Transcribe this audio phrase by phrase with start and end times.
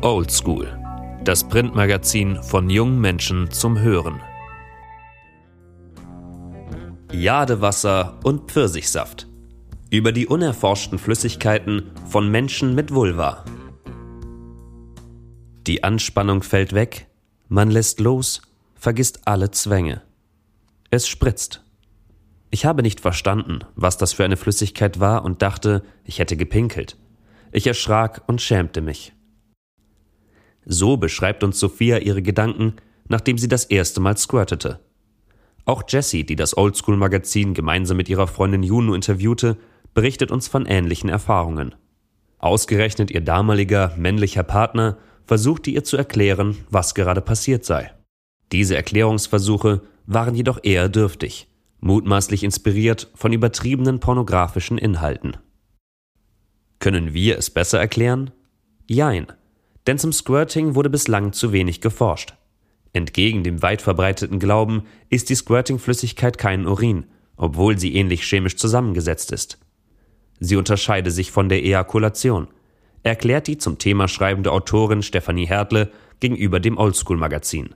[0.00, 0.78] Old School,
[1.24, 4.20] das Printmagazin von jungen Menschen zum Hören.
[7.12, 9.26] Jadewasser und Pfirsichsaft.
[9.90, 13.44] Über die unerforschten Flüssigkeiten von Menschen mit Vulva.
[15.66, 17.08] Die Anspannung fällt weg,
[17.48, 18.42] man lässt los,
[18.76, 20.02] vergisst alle Zwänge.
[20.90, 21.64] Es spritzt.
[22.50, 26.96] Ich habe nicht verstanden, was das für eine Flüssigkeit war und dachte, ich hätte gepinkelt.
[27.50, 29.12] Ich erschrak und schämte mich.
[30.70, 32.74] So beschreibt uns Sophia ihre Gedanken,
[33.08, 34.80] nachdem sie das erste Mal squirtete.
[35.64, 39.56] Auch Jessie, die das Oldschool-Magazin gemeinsam mit ihrer Freundin Juno interviewte,
[39.94, 41.74] berichtet uns von ähnlichen Erfahrungen.
[42.38, 47.90] Ausgerechnet ihr damaliger männlicher Partner versuchte ihr zu erklären, was gerade passiert sei.
[48.52, 51.48] Diese Erklärungsversuche waren jedoch eher dürftig,
[51.80, 55.38] mutmaßlich inspiriert von übertriebenen pornografischen Inhalten.
[56.78, 58.32] Können wir es besser erklären?
[58.86, 59.28] Jein
[59.88, 62.34] denn zum Squirting wurde bislang zu wenig geforscht.
[62.92, 69.32] Entgegen dem weit verbreiteten Glauben ist die Squirting-Flüssigkeit kein Urin, obwohl sie ähnlich chemisch zusammengesetzt
[69.32, 69.58] ist.
[70.40, 72.48] Sie unterscheide sich von der Ejakulation,
[73.02, 77.74] erklärt die zum Thema schreibende Autorin Stefanie Hertle gegenüber dem Oldschool-Magazin.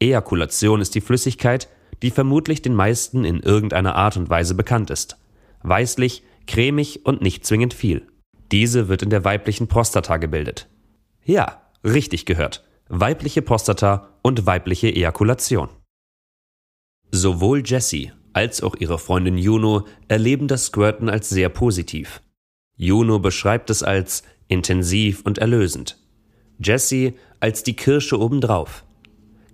[0.00, 1.68] Ejakulation ist die Flüssigkeit,
[2.02, 5.16] die vermutlich den meisten in irgendeiner Art und Weise bekannt ist.
[5.62, 8.08] Weißlich, cremig und nicht zwingend viel.
[8.50, 10.68] Diese wird in der weiblichen Prostata gebildet.
[11.26, 12.64] Ja, richtig gehört.
[12.88, 15.68] Weibliche Prostata und weibliche Ejakulation.
[17.10, 22.22] Sowohl Jessie als auch ihre Freundin Juno erleben das Squirten als sehr positiv.
[22.76, 25.98] Juno beschreibt es als intensiv und erlösend.
[26.62, 28.84] Jessie als die Kirsche obendrauf.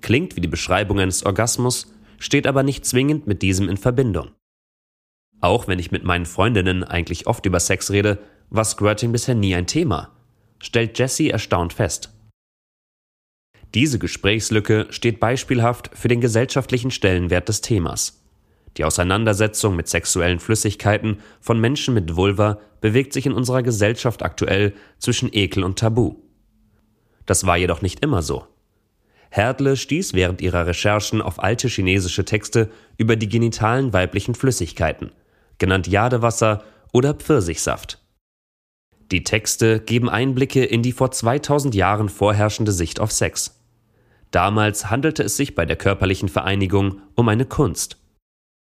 [0.02, 4.32] Klingt wie die Beschreibung eines Orgasmus, steht aber nicht zwingend mit diesem in Verbindung.
[5.40, 8.18] Auch wenn ich mit meinen Freundinnen eigentlich oft über Sex rede,
[8.50, 10.10] war Squirting bisher nie ein Thema
[10.62, 12.10] stellt Jesse erstaunt fest.
[13.74, 18.22] Diese Gesprächslücke steht beispielhaft für den gesellschaftlichen Stellenwert des Themas.
[18.76, 24.72] Die Auseinandersetzung mit sexuellen Flüssigkeiten von Menschen mit Vulva bewegt sich in unserer Gesellschaft aktuell
[24.98, 26.16] zwischen Ekel und Tabu.
[27.26, 28.46] Das war jedoch nicht immer so.
[29.30, 35.12] Herdle stieß während ihrer Recherchen auf alte chinesische Texte über die genitalen weiblichen Flüssigkeiten,
[35.56, 38.01] genannt Jadewasser oder Pfirsichsaft.
[39.12, 43.60] Die Texte geben Einblicke in die vor 2000 Jahren vorherrschende Sicht auf Sex.
[44.30, 47.98] Damals handelte es sich bei der körperlichen Vereinigung um eine Kunst.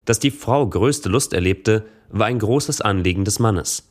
[0.05, 3.89] Dass die Frau größte Lust erlebte, war ein großes Anliegen des Mannes.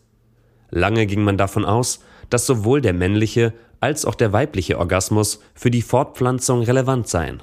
[0.70, 5.72] Lange ging man davon aus, dass sowohl der männliche als auch der weibliche Orgasmus für
[5.72, 7.42] die Fortpflanzung relevant seien.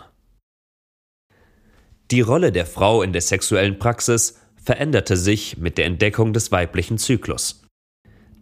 [2.11, 6.99] Die Rolle der Frau in der sexuellen Praxis veränderte sich mit der Entdeckung des weiblichen
[6.99, 7.60] Zyklus.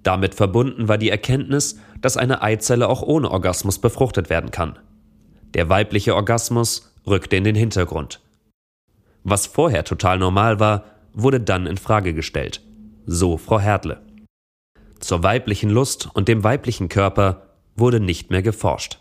[0.02, 4.78] Damit verbunden war die Erkenntnis, dass eine Eizelle auch ohne Orgasmus befruchtet werden kann.
[5.54, 8.20] Der weibliche Orgasmus rückte in den Hintergrund.
[9.24, 12.62] Was vorher total normal war, wurde dann in Frage gestellt.
[13.06, 14.00] So Frau Herdle.
[15.00, 19.00] Zur weiblichen Lust und dem weiblichen Körper wurde nicht mehr geforscht.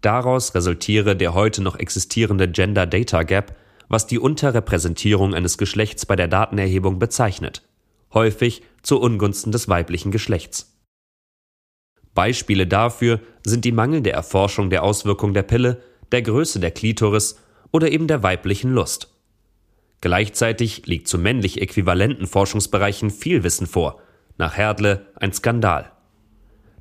[0.00, 3.56] Daraus resultiere der heute noch existierende Gender Data Gap,
[3.88, 7.62] was die Unterrepräsentierung eines Geschlechts bei der Datenerhebung bezeichnet
[8.14, 10.74] häufig zu Ungunsten des weiblichen Geschlechts.
[12.14, 15.82] Beispiele dafür sind die mangelnde Erforschung der Auswirkung der Pille,
[16.12, 17.40] der Größe der Klitoris
[17.72, 19.10] oder eben der weiblichen Lust.
[20.00, 24.00] Gleichzeitig liegt zu männlich äquivalenten Forschungsbereichen viel Wissen vor,
[24.36, 25.90] nach Herdle ein Skandal.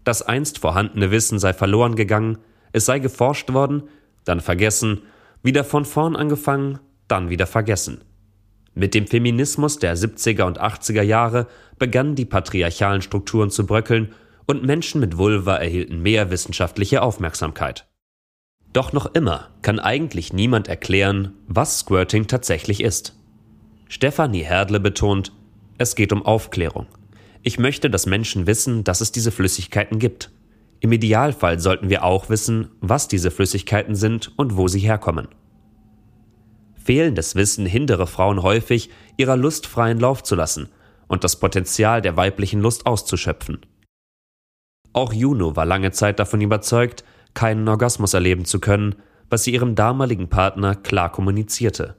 [0.03, 2.39] Das einst vorhandene Wissen sei verloren gegangen,
[2.73, 3.83] es sei geforscht worden,
[4.25, 5.03] dann vergessen,
[5.41, 8.03] wieder von vorn angefangen, dann wieder vergessen.
[8.75, 11.47] Mit dem Feminismus der 70er und 80er Jahre
[11.77, 14.13] begannen die patriarchalen Strukturen zu bröckeln
[14.45, 17.87] und Menschen mit Vulva erhielten mehr wissenschaftliche Aufmerksamkeit.
[18.73, 23.15] Doch noch immer kann eigentlich niemand erklären, was Squirting tatsächlich ist.
[23.87, 25.31] Stefanie Herdle betont,
[25.77, 26.87] es geht um Aufklärung.
[27.43, 30.31] Ich möchte, dass Menschen wissen, dass es diese Flüssigkeiten gibt.
[30.79, 35.27] Im Idealfall sollten wir auch wissen, was diese Flüssigkeiten sind und wo sie herkommen.
[36.83, 40.69] Fehlendes Wissen hindere Frauen häufig, ihrer Lust freien Lauf zu lassen
[41.07, 43.59] und das Potenzial der weiblichen Lust auszuschöpfen.
[44.91, 47.03] Auch Juno war lange Zeit davon überzeugt,
[47.33, 48.95] keinen Orgasmus erleben zu können,
[49.29, 51.95] was sie ihrem damaligen Partner klar kommunizierte.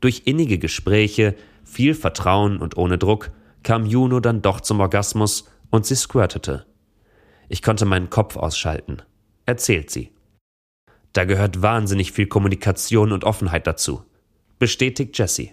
[0.00, 1.34] Durch innige Gespräche,
[1.64, 3.30] viel Vertrauen und ohne Druck
[3.62, 6.64] kam Juno dann doch zum Orgasmus und sie squirtete.
[7.48, 9.02] Ich konnte meinen Kopf ausschalten,
[9.44, 10.12] erzählt sie.
[11.18, 14.04] Da gehört wahnsinnig viel Kommunikation und Offenheit dazu,
[14.60, 15.48] bestätigt Jesse.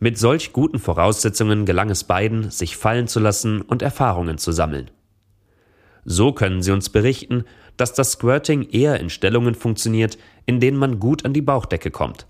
[0.00, 4.90] Mit solch guten Voraussetzungen gelang es beiden, sich fallen zu lassen und Erfahrungen zu sammeln.
[6.06, 7.44] So können sie uns berichten,
[7.76, 12.26] dass das Squirting eher in Stellungen funktioniert, in denen man gut an die Bauchdecke kommt.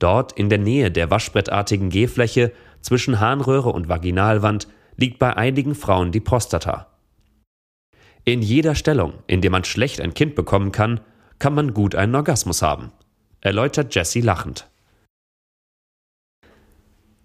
[0.00, 2.50] Dort in der Nähe der waschbrettartigen Gehfläche
[2.80, 4.66] zwischen Harnröhre und Vaginalwand
[4.96, 6.88] liegt bei einigen Frauen die Prostata.
[8.24, 10.98] In jeder Stellung, in der man schlecht ein Kind bekommen kann,
[11.38, 12.92] kann man gut einen Orgasmus haben,
[13.40, 14.68] erläutert Jessie lachend.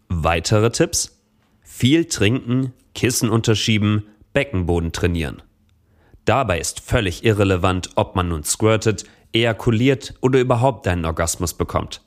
[0.10, 1.18] Weitere Tipps?
[1.62, 5.42] Viel trinken, Kissen unterschieben, Beckenboden trainieren.
[6.26, 12.02] Dabei ist völlig irrelevant, ob man nun squirtet, ejakuliert oder überhaupt einen Orgasmus bekommt.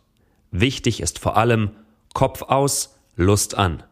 [0.50, 1.70] Wichtig ist vor allem
[2.12, 3.82] Kopf aus, Lust an.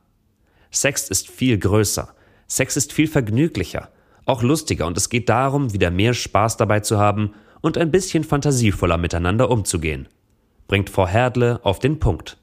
[0.71, 2.15] Sex ist viel größer.
[2.47, 3.89] Sex ist viel vergnüglicher,
[4.27, 8.25] auch lustiger und es geht darum, wieder mehr Spaß dabei zu haben und ein bisschen
[8.25, 10.09] fantasievoller miteinander umzugehen.
[10.69, 12.37] Bringt Frau Herdle auf den Punkt.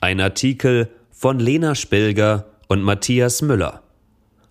[0.00, 3.84] Ein Artikel von Lena Spilger und Matthias Müller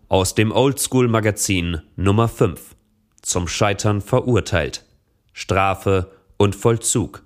[0.08, 2.76] aus dem Oldschool Magazin Nummer 5
[3.24, 4.86] zum Scheitern verurteilt.
[5.32, 7.24] Strafe und Vollzug.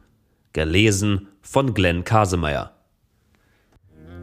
[0.54, 2.77] Gelesen von Glenn Kasemeyer.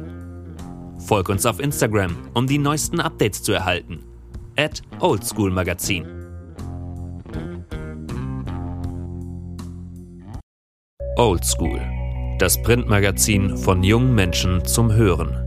[1.06, 4.00] Folg uns auf Instagram, um die neuesten Updates zu erhalten.
[4.58, 6.08] At oldschoolmagazin.
[11.16, 11.80] Oldschool,
[12.40, 15.45] das Printmagazin von jungen Menschen zum Hören.